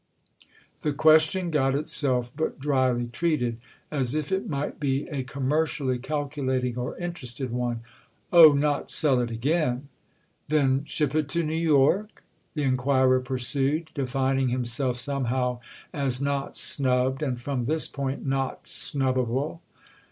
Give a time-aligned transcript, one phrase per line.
[0.79, 3.59] The question got itself but dryly treated,
[3.91, 7.81] as if it might be a commercially calculating or interested one.
[8.33, 9.89] "Oh, not sell it again."
[10.49, 12.23] "Then ship it to New York?"
[12.55, 15.59] the inquirer pursued, defining himself somehow
[15.93, 19.59] as not snubbed and, from this point, not snubbable.